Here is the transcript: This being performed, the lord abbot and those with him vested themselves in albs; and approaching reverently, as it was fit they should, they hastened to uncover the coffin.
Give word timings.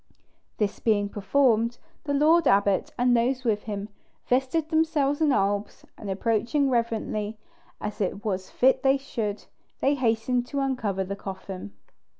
This 0.57 0.79
being 0.79 1.09
performed, 1.09 1.77
the 2.05 2.13
lord 2.15 2.47
abbot 2.47 2.91
and 2.97 3.15
those 3.15 3.43
with 3.43 3.65
him 3.65 3.87
vested 4.25 4.69
themselves 4.69 5.21
in 5.21 5.31
albs; 5.31 5.85
and 5.95 6.09
approaching 6.09 6.71
reverently, 6.71 7.37
as 7.79 8.01
it 8.01 8.25
was 8.25 8.49
fit 8.49 8.81
they 8.81 8.97
should, 8.97 9.45
they 9.79 9.93
hastened 9.93 10.47
to 10.47 10.59
uncover 10.59 11.03
the 11.03 11.15
coffin. 11.15 11.73